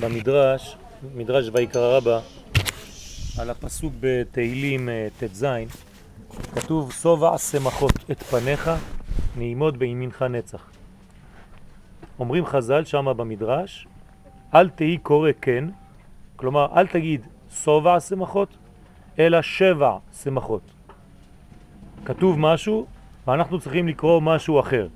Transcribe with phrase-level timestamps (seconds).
[0.00, 0.76] במדרש,
[1.14, 2.20] מדרש ויקרא רבה,
[3.40, 5.46] על הפסוק בתהילים אה, ט"ז,
[6.54, 8.70] כתוב סובע שמחות את פניך
[9.36, 10.70] נעימות בימינך נצח.
[12.18, 13.86] אומרים חז"ל שמה במדרש,
[14.54, 15.64] אל תהי קורא כן,
[16.36, 18.48] כלומר אל תגיד סובע שמחות,
[19.18, 20.62] אלא שבע שמחות.
[22.04, 22.86] כתוב משהו
[23.26, 24.88] ואנחנו צריכים לקרוא משהו אחר.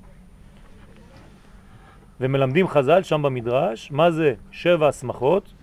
[2.21, 5.53] ומלמדים חז"ל שם במדרש, מה זה שבע הסמכות?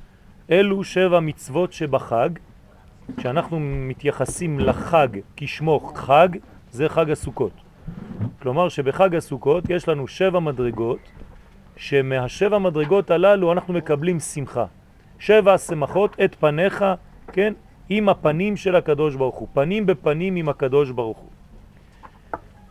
[0.51, 2.31] אלו שבע מצוות שבחג,
[3.17, 6.29] כשאנחנו מתייחסים לחג כשמו חג,
[6.71, 7.53] זה חג הסוכות.
[8.43, 10.99] כלומר שבחג הסוכות יש לנו שבע מדרגות,
[11.77, 14.65] שמהשבע מדרגות הללו אנחנו מקבלים שמחה.
[15.19, 16.85] שבע שמחות את פניך,
[17.33, 17.53] כן,
[17.89, 21.31] עם הפנים של הקדוש ברוך הוא, פנים בפנים עם הקדוש ברוך הוא.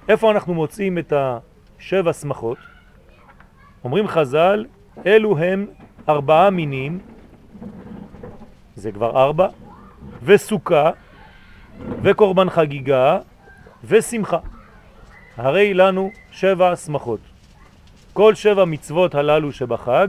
[0.09, 2.57] איפה אנחנו מוצאים את השבע שמחות?
[3.83, 4.65] אומרים חז"ל,
[5.05, 5.65] אלו הם
[6.09, 6.99] ארבעה מינים,
[8.75, 9.47] זה כבר ארבע,
[10.23, 10.91] וסוכה,
[12.01, 13.19] וקורבן חגיגה,
[13.83, 14.37] ושמחה.
[15.37, 17.19] הרי לנו שבע שמחות.
[18.13, 20.07] כל שבע מצוות הללו שבחג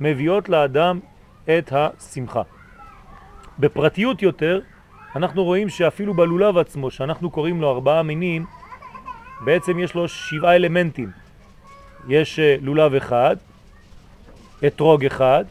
[0.00, 1.00] מביאות לאדם
[1.44, 2.42] את השמחה.
[3.58, 4.60] בפרטיות יותר,
[5.16, 8.46] אנחנו רואים שאפילו בלולב עצמו, שאנחנו קוראים לו ארבעה מינים,
[9.44, 11.25] בעצם יש לו שבעה אלמנטים.
[12.08, 13.36] יש אה, לולב אחד,
[14.66, 15.44] אתרוג אחד,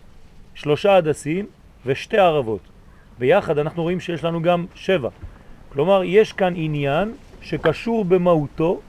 [0.54, 1.46] שלושה הדסים
[1.86, 2.60] ושתי ערבות.
[3.20, 5.10] ביחד אנחנו רואים שיש לנו גם שבע.
[5.70, 8.80] כלומר, יש כאן עניין שקשור במהותו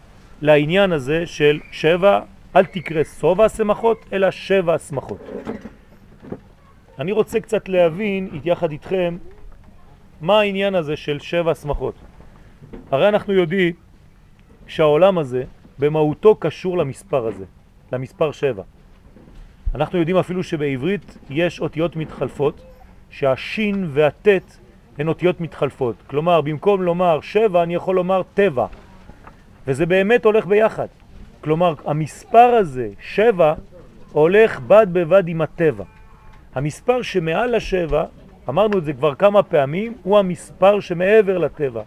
[0.42, 2.20] לעניין הזה של שבע,
[2.56, 5.19] אל תקרא סובה שמחות, אלא שבע שמחות.
[6.98, 9.17] אני רוצה קצת להבין, יחד איתכם,
[10.20, 11.95] מה העניין הזה של שבע שמחות.
[12.91, 13.73] הרי אנחנו יודעים
[14.67, 15.45] שהעולם הזה
[15.78, 17.45] במהותו קשור למספר הזה.
[17.92, 18.62] למספר 7.
[19.75, 22.61] אנחנו יודעים אפילו שבעברית יש אותיות מתחלפות,
[23.11, 24.56] שהשין והטט
[24.98, 25.97] הן אותיות מתחלפות.
[26.07, 28.67] כלומר, במקום לומר 7 אני יכול לומר טבע,
[29.67, 30.86] וזה באמת הולך ביחד.
[31.41, 33.55] כלומר, המספר הזה, 7,
[34.13, 35.85] הולך בד בבד עם הטבע.
[36.55, 38.05] המספר שמעל השבע,
[38.48, 41.83] אמרנו את זה כבר כמה פעמים, הוא המספר שמעבר לטבע.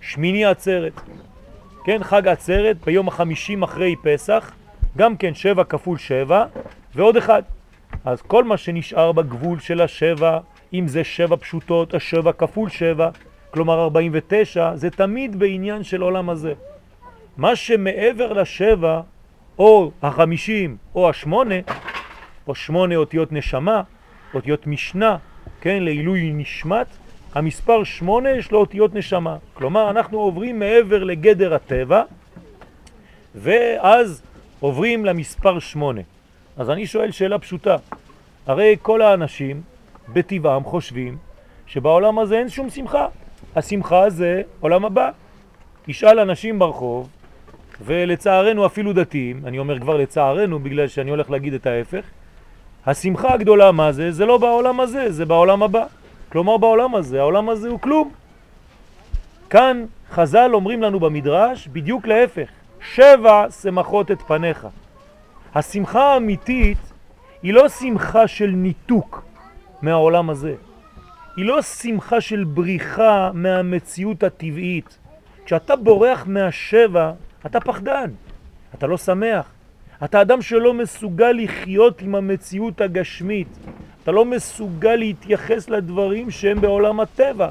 [0.00, 0.92] שמיני עצרת.
[1.84, 4.52] כן, חג עצרת ביום החמישים אחרי פסח,
[4.98, 6.44] גם כן שבע כפול שבע
[6.94, 7.42] ועוד אחד.
[8.04, 10.38] אז כל מה שנשאר בגבול של השבע,
[10.74, 13.10] אם זה שבע פשוטות, השבע כפול שבע,
[13.50, 16.52] כלומר 49, זה תמיד בעניין של עולם הזה.
[17.36, 19.00] מה שמעבר לשבע,
[19.58, 21.54] או החמישים, או השמונה,
[22.48, 23.82] או שמונה אותיות נשמה,
[24.34, 25.16] אותיות משנה,
[25.60, 26.86] כן, לעילוי נשמת,
[27.34, 29.36] המספר שמונה יש לו אותיות נשמה.
[29.54, 32.02] כלומר, אנחנו עוברים מעבר לגדר הטבע,
[33.34, 34.22] ואז
[34.60, 36.00] עוברים למספר שמונה.
[36.56, 37.76] אז אני שואל שאלה פשוטה,
[38.46, 39.62] הרי כל האנשים
[40.12, 41.16] בטבעם חושבים
[41.66, 43.06] שבעולם הזה אין שום שמחה.
[43.56, 45.10] השמחה זה עולם הבא.
[45.86, 47.08] תשאל אנשים ברחוב,
[47.84, 52.04] ולצערנו אפילו דתיים, אני אומר כבר לצערנו בגלל שאני הולך להגיד את ההפך,
[52.86, 54.12] השמחה הגדולה מה זה?
[54.12, 55.84] זה לא בעולם הזה, זה בעולם הבא.
[56.28, 58.10] כלומר בעולם הזה, העולם הזה הוא כלום.
[59.50, 62.48] כאן חז"ל אומרים לנו במדרש בדיוק להפך.
[62.80, 64.66] שבע שמחות את פניך.
[65.54, 66.78] השמחה האמיתית
[67.42, 69.24] היא לא שמחה של ניתוק
[69.82, 70.54] מהעולם הזה.
[71.36, 74.98] היא לא שמחה של בריחה מהמציאות הטבעית.
[75.44, 77.12] כשאתה בורח מהשבע,
[77.46, 78.10] אתה פחדן,
[78.74, 79.50] אתה לא שמח.
[80.04, 83.48] אתה אדם שלא מסוגל לחיות עם המציאות הגשמית.
[84.02, 87.48] אתה לא מסוגל להתייחס לדברים שהם בעולם הטבע.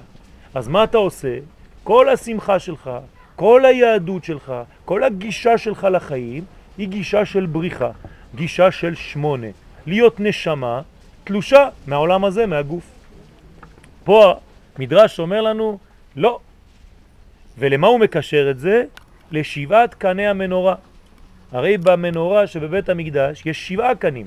[0.54, 1.38] אז מה אתה עושה?
[1.84, 2.92] כל השמחה שלך,
[3.38, 4.54] כל היהדות שלך,
[4.86, 6.44] כל הגישה שלך לחיים
[6.78, 7.92] היא גישה של בריחה,
[8.36, 9.48] גישה של שמונה.
[9.86, 10.82] להיות נשמה
[11.24, 12.84] תלושה מהעולם הזה, מהגוף.
[14.04, 14.34] פה
[14.78, 15.78] המדרש אומר לנו,
[16.16, 16.40] לא.
[17.58, 18.84] ולמה הוא מקשר את זה?
[19.32, 20.76] לשבעת קני המנורה.
[21.52, 24.26] הרי במנורה שבבית המקדש יש שבעה קנים,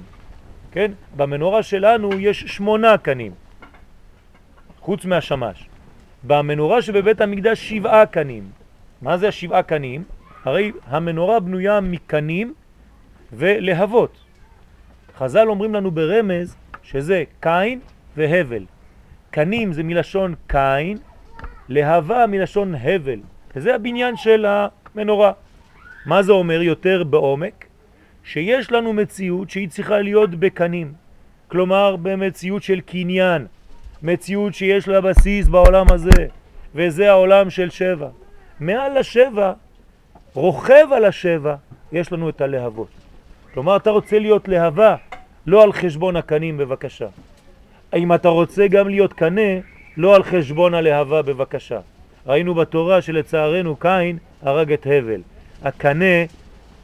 [0.72, 0.92] כן?
[1.16, 3.33] במנורה שלנו יש שמונה קנים,
[4.80, 5.66] חוץ מהשמש.
[6.24, 8.59] במנורה שבבית המקדש שבעה קנים.
[9.02, 10.04] מה זה השבעה קנים?
[10.44, 12.54] הרי המנורה בנויה מקנים
[13.32, 14.18] ולהבות.
[15.16, 17.80] חז"ל אומרים לנו ברמז שזה קין
[18.16, 18.64] והבל.
[19.30, 20.98] קנים זה מלשון קין,
[21.68, 23.20] להבה מלשון הבל.
[23.56, 25.32] וזה הבניין של המנורה.
[26.06, 27.66] מה זה אומר יותר בעומק?
[28.24, 30.92] שיש לנו מציאות שהיא צריכה להיות בקנים.
[31.48, 33.47] כלומר במציאות של קניין,
[34.02, 36.26] מציאות שיש לה בסיס בעולם הזה,
[36.74, 38.08] וזה העולם של שבע.
[38.60, 39.53] מעל השבע,
[40.34, 41.54] רוכב על השבע,
[41.92, 42.89] יש לנו את הלהבות.
[43.54, 44.97] כלומר, אתה רוצה להיות להבה,
[45.47, 47.07] לא על חשבון הקנים בבקשה.
[47.97, 49.51] אם אתה רוצה גם להיות קנה,
[49.97, 51.78] לא על חשבון הלהבה בבקשה.
[52.27, 55.21] ראינו בתורה שלצערנו קין הרג את הבל.
[55.62, 56.24] הקנה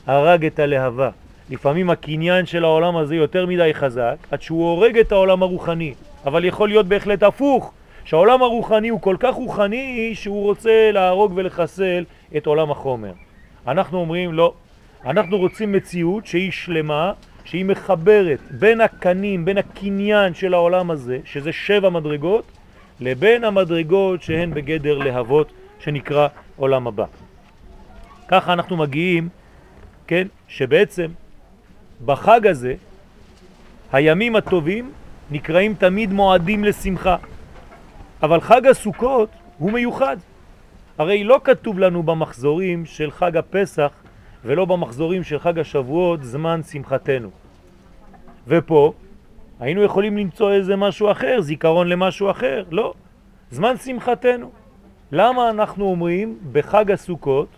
[0.07, 1.11] הרג את הלהבה.
[1.51, 5.95] לפעמים הקניין של העולם הזה יותר מדי חזק, עד שהוא הורג את העולם הרוחני.
[6.27, 7.73] אבל יכול להיות בהחלט הפוך,
[8.07, 12.05] שהעולם הרוחני הוא כל כך רוחני שהוא רוצה להרוג ולחסל
[12.37, 13.13] את עולם החומר.
[13.67, 14.55] אנחנו אומרים לא,
[15.05, 17.13] אנחנו רוצים מציאות שהיא שלמה,
[17.45, 22.45] שהיא מחברת בין הקנים, בין הקניין של העולם הזה, שזה שבע מדרגות,
[23.01, 27.05] לבין המדרגות שהן בגדר להבות, שנקרא עולם הבא.
[28.29, 29.29] ככה אנחנו מגיעים,
[30.07, 31.07] כן, שבעצם
[32.05, 32.75] בחג הזה
[33.93, 34.93] הימים הטובים
[35.31, 37.17] נקראים תמיד מועדים לשמחה,
[38.23, 39.29] אבל חג הסוכות
[39.59, 40.17] הוא מיוחד.
[40.99, 43.93] הרי לא כתוב לנו במחזורים של חג הפסח
[44.45, 47.31] ולא במחזורים של חג השבועות זמן שמחתנו.
[48.49, 48.93] ופה
[49.61, 52.95] היינו יכולים למצוא איזה משהו אחר, זיכרון למשהו אחר, לא.
[53.51, 54.51] זמן שמחתנו.
[55.13, 57.49] למה אנחנו אומרים בחג הסוכות,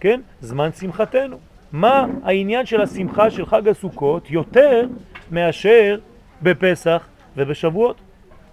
[0.00, 1.36] כן, זמן שמחתנו?
[1.72, 4.86] מה העניין של השמחה של חג הסוכות יותר
[5.30, 5.98] מאשר
[6.42, 8.00] בפסח ובשבועות?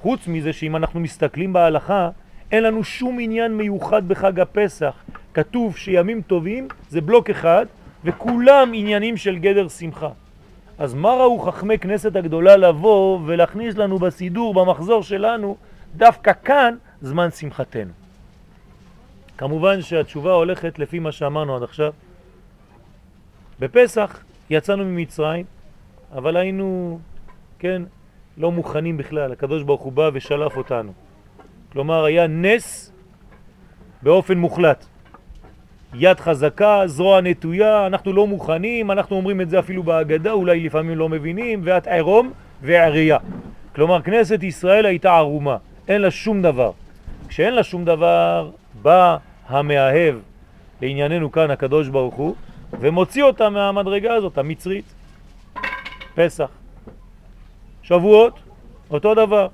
[0.06, 2.10] חוץ מזה שאם אנחנו מסתכלים בהלכה,
[2.52, 4.94] אין לנו שום עניין מיוחד בחג הפסח.
[5.34, 7.66] כתוב שימים טובים זה בלוק אחד,
[8.04, 10.10] וכולם עניינים של גדר שמחה.
[10.78, 15.58] אז מה ראו חכמי כנסת הגדולה לבוא ולהכניס לנו בסידור, במחזור שלנו,
[15.96, 17.92] דווקא כאן זמן שמחתנו?
[19.38, 21.94] כמובן שהתשובה הולכת לפי מה שאמרנו עד עכשיו.
[23.60, 25.46] בפסח יצאנו ממצרים,
[26.14, 27.00] אבל היינו,
[27.60, 27.82] כן,
[28.38, 29.32] לא מוכנים בכלל.
[29.32, 30.92] הקדוש ברוך הוא בא ושלף אותנו.
[31.72, 32.92] כלומר, היה נס
[34.02, 34.86] באופן מוחלט.
[35.94, 40.98] יד חזקה, זרוע נטויה, אנחנו לא מוכנים, אנחנו אומרים את זה אפילו בהגדה, אולי לפעמים
[40.98, 43.18] לא מבינים, ואת עירום ועריה.
[43.76, 45.58] כלומר, כנסת ישראל הייתה ערומה,
[45.88, 46.72] אין לה שום דבר.
[47.28, 48.50] כשאין לה שום דבר,
[48.82, 49.18] בא
[49.48, 50.16] המאהב,
[50.82, 52.36] לענייננו כאן הקדוש ברוך הוא,
[52.80, 54.94] ומוציא אותה מהמדרגה הזאת, המצרית.
[56.16, 56.65] פסח.
[57.88, 58.40] שבועות,
[58.92, 59.48] אותו דבר.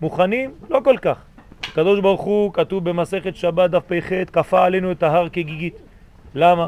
[0.00, 0.50] מוכנים?
[0.70, 1.16] לא כל כך.
[1.68, 5.74] הקדוש ברוך הוא, כתוב במסכת שבת דף פ"ח, כפה עלינו את ההר כגיגית.
[6.34, 6.66] למה?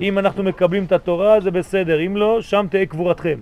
[0.00, 3.38] אם אנחנו מקבלים את התורה זה בסדר, אם לא, שם תהיה קבורתכם.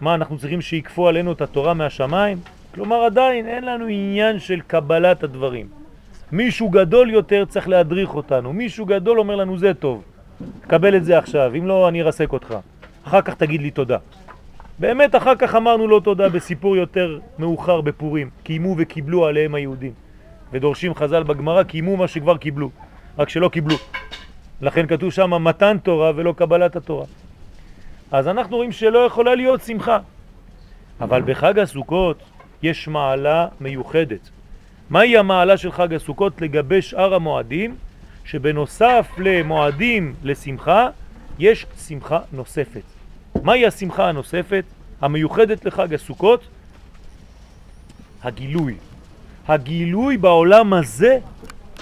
[0.00, 2.38] מה, אנחנו צריכים שיקפו עלינו את התורה מהשמיים?
[2.74, 5.66] כלומר עדיין אין לנו עניין של קבלת הדברים.
[6.32, 10.02] מישהו גדול יותר צריך להדריך אותנו, מישהו גדול אומר לנו זה טוב,
[10.66, 12.54] קבל את זה עכשיו, אם לא אני ארסק אותך,
[13.04, 13.98] אחר כך תגיד לי תודה.
[14.78, 19.92] באמת אחר כך אמרנו לו תודה בסיפור יותר מאוחר בפורים, קיימו וקיבלו עליהם היהודים.
[20.52, 22.70] ודורשים חז"ל בגמרא, קיימו מה שכבר קיבלו,
[23.18, 23.76] רק שלא קיבלו.
[24.60, 27.06] לכן כתוב שם מתן תורה ולא קבלת התורה.
[28.10, 29.98] אז אנחנו רואים שלא יכולה להיות שמחה.
[31.00, 32.22] אבל בחג הסוכות
[32.62, 34.30] יש מעלה מיוחדת.
[34.90, 37.76] מהי המעלה של חג הסוכות לגבי שאר המועדים?
[38.24, 40.88] שבנוסף למועדים לשמחה,
[41.38, 42.97] יש שמחה נוספת.
[43.42, 44.64] מהי השמחה הנוספת
[45.00, 46.40] המיוחדת לחג הסוכות?
[48.22, 48.74] הגילוי.
[49.48, 51.18] הגילוי בעולם הזה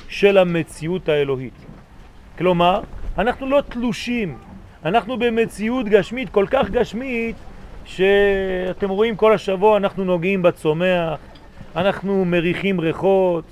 [0.08, 1.52] של המציאות האלוהית.
[2.38, 2.80] כלומר,
[3.18, 4.38] אנחנו לא תלושים,
[4.84, 7.36] אנחנו במציאות גשמית, כל כך גשמית,
[7.84, 11.18] שאתם רואים כל השבוע אנחנו נוגעים בצומח,
[11.76, 13.44] אנחנו מריחים ריחות,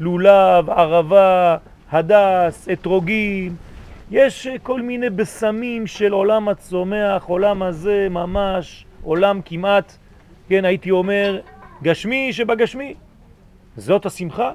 [0.00, 1.56] לולב, ערבה,
[1.92, 3.56] הדס, אתרוגים,
[4.10, 9.96] יש כל מיני בסמים של עולם הצומח, עולם הזה ממש, עולם כמעט,
[10.48, 11.40] כן, הייתי אומר,
[11.82, 12.94] גשמי שבגשמי.
[13.76, 14.52] זאת השמחה?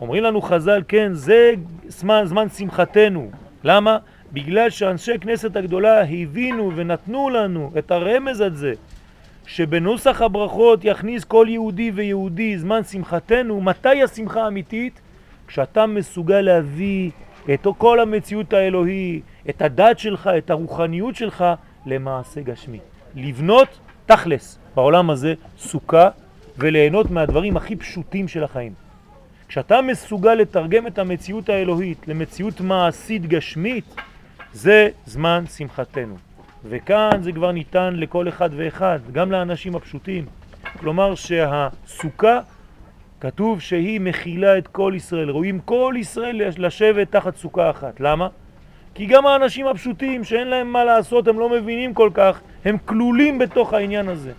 [0.00, 1.52] אומרים לנו חז"ל, כן, זה
[1.88, 3.30] זמן, זמן שמחתנו.
[3.64, 3.98] למה?
[4.32, 8.72] בגלל שאנשי כנסת הגדולה הבינו ונתנו לנו את הרמז הזה,
[9.46, 13.60] שבנוסח הברכות יכניס כל יהודי ויהודי זמן שמחתנו.
[13.60, 15.00] מתי השמחה האמיתית?
[15.46, 17.10] כשאתה מסוגל להביא
[17.54, 21.44] את כל המציאות האלוהי, את הדת שלך, את הרוחניות שלך,
[21.86, 22.78] למעשה גשמי.
[23.14, 23.68] לבנות
[24.06, 26.08] תכלס בעולם הזה סוכה
[26.58, 28.72] וליהנות מהדברים הכי פשוטים של החיים.
[29.48, 33.94] כשאתה מסוגל לתרגם את המציאות האלוהית למציאות מעשית גשמית,
[34.52, 36.16] זה זמן שמחתנו.
[36.64, 40.26] וכאן זה כבר ניתן לכל אחד ואחד, גם לאנשים הפשוטים.
[40.78, 42.40] כלומר שהסוכה,
[43.20, 45.30] כתוב שהיא מכילה את כל ישראל.
[45.30, 48.00] רואים כל ישראל לשבת תחת סוכה אחת.
[48.00, 48.28] למה?
[48.94, 53.38] כי גם האנשים הפשוטים שאין להם מה לעשות, הם לא מבינים כל כך, הם כלולים
[53.38, 54.32] בתוך העניין הזה.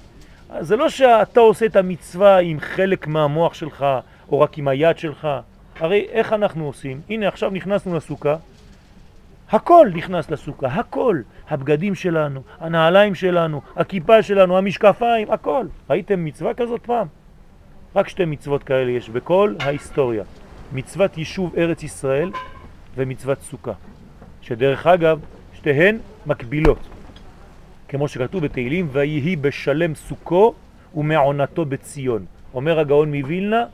[0.59, 3.85] זה לא שאתה עושה את המצווה עם חלק מהמוח שלך,
[4.31, 5.27] או רק עם היד שלך.
[5.79, 7.01] הרי איך אנחנו עושים?
[7.09, 8.35] הנה עכשיו נכנסנו לסוכה,
[9.51, 11.21] הכל נכנס לסוכה, הכל.
[11.49, 15.65] הבגדים שלנו, הנעליים שלנו, הכיפה שלנו, המשקפיים, הכל.
[15.89, 17.07] ראיתם מצווה כזאת פעם?
[17.97, 20.23] רק שתי מצוות כאלה יש בכל ההיסטוריה.
[20.73, 22.31] מצוות יישוב ארץ ישראל
[22.95, 23.71] ומצוות סוכה.
[24.41, 25.19] שדרך אגב,
[25.53, 26.77] שתיהן מקבילות.
[27.87, 30.53] כמו שכתוב בתהילים, ויהי בשלם סוכו
[30.95, 32.25] ומעונתו בציון.
[32.53, 33.65] אומר הגאון מווילנה,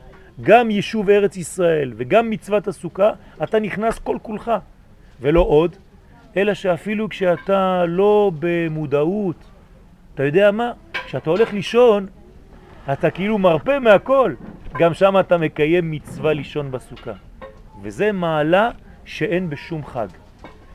[0.41, 3.11] גם יישוב ארץ ישראל וגם מצוות הסוכה,
[3.43, 4.51] אתה נכנס כל כולך.
[5.21, 5.75] ולא עוד,
[6.37, 9.35] אלא שאפילו כשאתה לא במודעות,
[10.15, 10.71] אתה יודע מה?
[11.05, 12.07] כשאתה הולך לישון,
[12.91, 14.33] אתה כאילו מרפא מהכל.
[14.79, 17.11] גם שם אתה מקיים מצווה לישון בסוכה.
[17.81, 18.69] וזה מעלה
[19.05, 20.07] שאין בשום חג.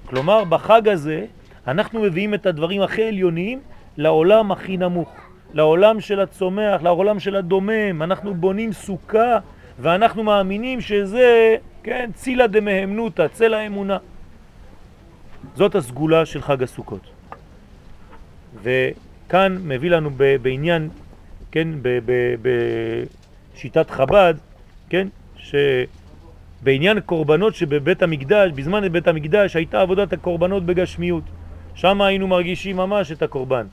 [0.06, 1.26] כלומר, בחג הזה
[1.66, 3.60] אנחנו מביאים את הדברים הכי עליוניים
[3.96, 5.12] לעולם הכי נמוך,
[5.52, 8.02] לעולם של הצומח, לעולם של הדומם.
[8.02, 9.38] אנחנו בונים סוכה
[9.78, 13.98] ואנחנו מאמינים שזה, כן, צילה דמהמנותא, צל האמונה.
[15.54, 17.10] זאת הסגולה של חג הסוכות.
[18.62, 20.10] וכאן מביא לנו
[20.42, 20.88] בעניין,
[21.52, 21.68] כן,
[23.54, 24.34] בשיטת חב"ד,
[24.88, 31.24] כן, שבעניין קורבנות שבבית המקדש, בזמן בית המקדש הייתה עבודת הקורבנות בגשמיות.
[31.74, 33.66] שם היינו מרגישים ממש את הקורבן.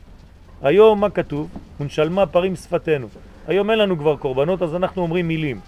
[0.61, 1.49] היום מה כתוב?
[1.79, 3.07] ונשלמה פרים שפתנו.
[3.47, 5.59] היום אין לנו כבר קורבנות אז אנחנו אומרים מילים.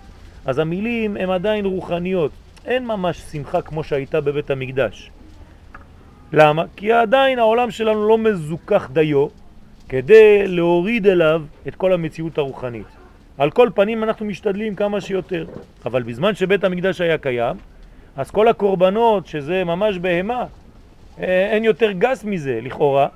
[0.45, 2.31] אז המילים הן עדיין רוחניות.
[2.65, 5.11] אין ממש שמחה כמו שהייתה בבית המקדש.
[6.33, 6.63] למה?
[6.75, 9.27] כי עדיין העולם שלנו לא מזוכח דיו
[9.89, 12.87] כדי להוריד אליו את כל המציאות הרוחנית.
[13.37, 15.45] על כל פנים אנחנו משתדלים כמה שיותר,
[15.85, 17.55] אבל בזמן שבית המקדש היה קיים,
[18.15, 20.45] אז כל הקורבנות, שזה ממש בהמה,
[21.19, 23.07] אה, אין יותר גס מזה לכאורה,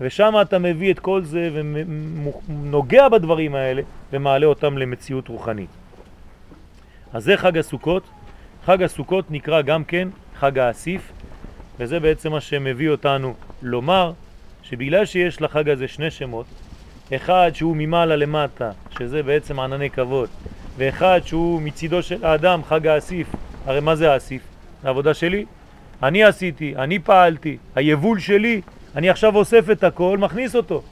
[0.00, 5.70] ושם אתה מביא את כל זה ונוגע בדברים האלה ומעלה אותם למציאות רוחנית.
[7.12, 8.02] אז זה חג הסוכות.
[8.64, 11.12] חג הסוכות נקרא גם כן חג האסיף,
[11.78, 14.12] וזה בעצם מה שמביא אותנו לומר
[14.70, 16.46] שבגלל שיש לחג הזה שני שמות,
[17.14, 20.28] אחד שהוא ממעלה למטה, שזה בעצם ענני כבוד,
[20.76, 23.26] ואחד שהוא מצידו של האדם, חג האסיף.
[23.66, 24.42] הרי מה זה האסיף?
[24.84, 25.44] העבודה שלי.
[26.02, 28.60] אני עשיתי, אני פעלתי, היבול שלי,
[28.96, 30.82] אני עכשיו אוסף את הכל, מכניס אותו.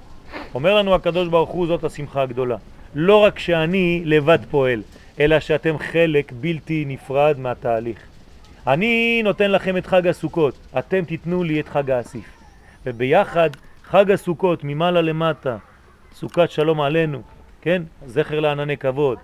[0.55, 2.57] אומר לנו הקדוש ברוך הוא, זאת השמחה הגדולה.
[2.95, 4.83] לא רק שאני לבד פועל,
[5.21, 7.99] אלא שאתם חלק בלתי נפרד מהתהליך.
[8.67, 12.32] אני נותן לכם את חג הסוכות, אתם תיתנו לי את חג האסיף.
[12.87, 13.51] וביחד
[13.83, 15.57] חג הסוכות ממעלה למטה,
[16.13, 17.23] סוכת שלום עלינו,
[17.61, 17.83] כן?
[18.07, 19.19] זכר לענני כבוד.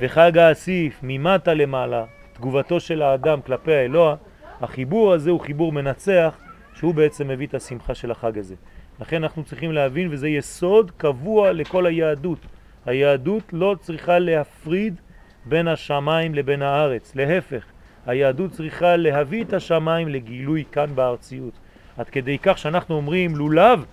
[0.00, 4.16] וחג האסיף ממטה למעלה, תגובתו של האדם כלפי האלוה,
[4.60, 6.38] החיבור הזה הוא חיבור מנצח,
[6.74, 8.54] שהוא בעצם מביא את השמחה של החג הזה.
[9.00, 12.38] לכן אנחנו צריכים להבין, וזה יסוד קבוע לכל היהדות.
[12.86, 15.00] היהדות לא צריכה להפריד
[15.44, 17.64] בין השמיים לבין הארץ, להפך.
[18.06, 21.58] היהדות צריכה להביא את השמיים לגילוי כאן בארציות.
[21.98, 23.84] עד כדי כך שאנחנו אומרים לולב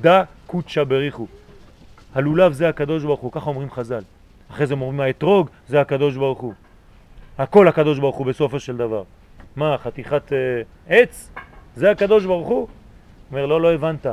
[0.00, 1.26] דה קודשא בריחו.
[2.14, 4.02] הלולב זה הקדוש ברוך הוא, ככה אומרים חז"ל.
[4.50, 6.54] אחרי זה אומרים האתרוג זה הקדוש ברוך הוא.
[7.38, 9.02] הכל הקדוש ברוך הוא בסופו של דבר.
[9.56, 11.30] מה, חתיכת אה, עץ?
[11.76, 12.68] זה הקדוש ברוך הוא?
[13.30, 14.06] אומר, לא, לא הבנת.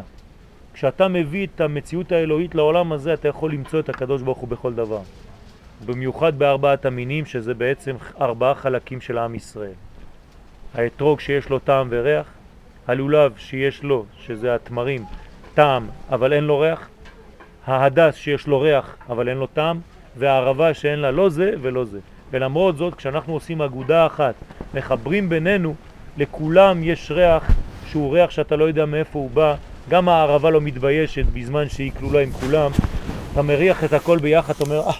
[0.73, 4.73] כשאתה מביא את המציאות האלוהית לעולם הזה, אתה יכול למצוא את הקדוש ברוך הוא בכל
[4.73, 5.01] דבר.
[5.85, 9.73] במיוחד בארבעת המינים, שזה בעצם ארבעה חלקים של עם ישראל.
[10.73, 12.25] האתרוג שיש לו טעם וריח,
[12.88, 15.03] הלולב שיש לו, שזה התמרים,
[15.53, 16.89] טעם אבל אין לו ריח,
[17.67, 19.79] ההדס שיש לו ריח אבל אין לו טעם,
[20.17, 22.00] והערבה שאין לה לא זה ולא זה.
[22.32, 24.36] ולמרות זאת, כשאנחנו עושים אגודה אחת,
[24.74, 25.75] מחברים בינינו,
[26.17, 27.51] לכולם יש ריח
[27.88, 29.56] שהוא ריח שאתה לא יודע מאיפה הוא בא,
[29.89, 32.72] גם הערבה לא מתביישת בזמן שהיא כלולה עם כולם,
[33.34, 34.94] אתה מריח את הכל ביחד, אתה אומר, אה,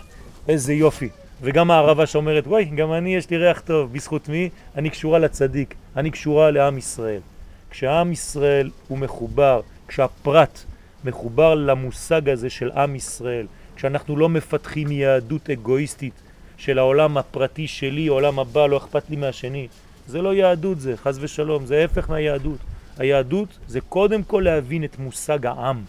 [0.48, 1.10] איזה יופי.
[1.42, 4.50] וגם הערבה שאומרת, וואי, גם אני יש לי ריח טוב, בזכות מי?
[4.76, 7.22] אני קשורה לצדיק, אני קשורה לעם ישראל.
[7.70, 10.64] כשעם ישראל הוא מחובר, כשהפרט
[11.04, 16.14] מחובר למושג הזה של עם ישראל, כשאנחנו לא מפתחים יהדות אגואיסטית
[16.58, 19.68] של העולם הפרטי שלי, עולם הבא, לא אכפת לי מהשני,
[20.08, 22.60] זה לא יהדות זה, חז ושלום, זה ההפך מהיהדות.
[22.98, 25.84] היהדות זה קודם כל להבין את מושג העם,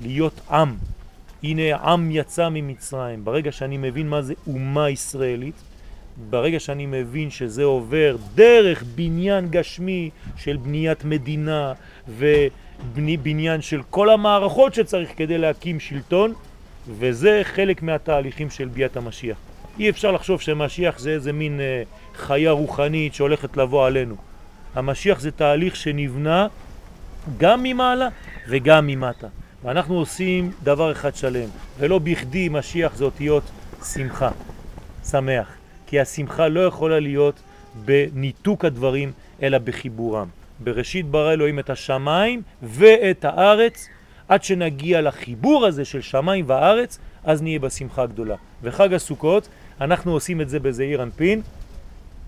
[0.00, 0.76] להיות עם,
[1.42, 3.24] הנה עם יצא ממצרים.
[3.24, 5.54] ברגע שאני מבין מה זה אומה ישראלית,
[6.30, 11.72] ברגע שאני מבין שזה עובר דרך בניין גשמי של בניית מדינה
[12.08, 16.32] ובניין של כל המערכות שצריך כדי להקים שלטון,
[16.98, 19.36] וזה חלק מהתהליכים של ביאת המשיח.
[19.78, 21.82] אי אפשר לחשוב שמשיח זה איזה מין אה,
[22.14, 24.16] חיה רוחנית שהולכת לבוא עלינו.
[24.74, 26.46] המשיח זה תהליך שנבנה
[27.38, 28.08] גם ממעלה
[28.48, 29.26] וגם ממטה.
[29.64, 33.42] ואנחנו עושים דבר אחד שלם, ולא בכדי משיח זה אותיות
[33.92, 34.30] שמחה,
[35.10, 35.48] שמח,
[35.86, 37.40] כי השמחה לא יכולה להיות
[37.84, 39.12] בניתוק הדברים,
[39.42, 40.28] אלא בחיבורם.
[40.60, 43.88] בראשית ברא אלוהים את השמיים ואת הארץ,
[44.28, 48.36] עד שנגיע לחיבור הזה של שמיים וארץ, אז נהיה בשמחה הגדולה.
[48.62, 49.48] וחג הסוכות,
[49.80, 51.42] אנחנו עושים את זה בזעיר אנפין,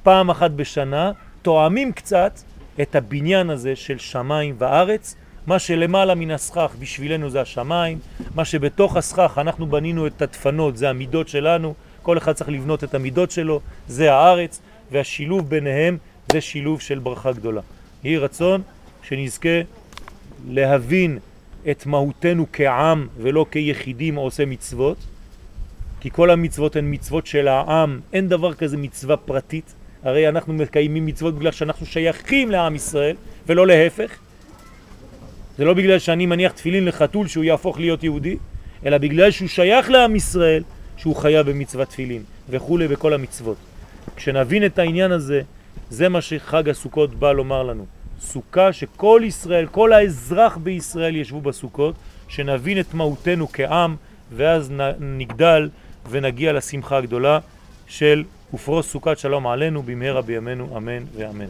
[0.03, 1.13] פעם אחת בשנה,
[1.43, 2.41] תואמים קצת
[2.83, 5.15] את הבניין הזה של שמיים וארץ,
[5.47, 7.99] מה שלמעלה מן הסכך בשבילנו זה השמיים,
[8.35, 11.75] מה שבתוך הסכך אנחנו בנינו את הדפנות, זה המידות שלנו,
[12.09, 14.61] כל אחד צריך לבנות את המידות שלו, זה הארץ,
[14.93, 15.99] והשילוב ביניהם
[16.33, 17.61] זה שילוב של ברכה גדולה.
[18.05, 18.63] יהי רצון
[19.03, 19.61] שנזכה
[20.49, 21.19] להבין
[21.71, 24.97] את מהותנו כעם ולא כיחידים עושה מצוות,
[26.01, 31.07] כי כל המצוות הן מצוות של העם, אין דבר כזה מצווה פרטית, הרי אנחנו מקיימים
[31.07, 34.19] מצוות בגלל שאנחנו שייכים לעם ישראל ולא להפך.
[35.59, 38.37] זה לא בגלל שאני מניח תפילין לחתול שהוא יהפוך להיות יהודי,
[38.87, 40.63] אלא בגלל שהוא שייך לעם ישראל
[40.99, 43.57] שהוא חייב במצוות תפילין וכו' בכל המצוות.
[44.17, 45.41] כשנבין את העניין הזה,
[45.91, 47.87] זה מה שחג הסוכות בא לומר לנו.
[48.21, 51.95] סוכה שכל ישראל, כל האזרח בישראל ישבו בסוכות,
[52.29, 53.97] שנבין את מהותנו כעם,
[54.33, 55.69] ואז נגדל
[56.11, 57.39] ונגיע לשמחה הגדולה
[57.87, 58.25] של
[58.55, 61.47] ופרוס סוכת שלום עלינו במהרה בימינו, אמן ואמן.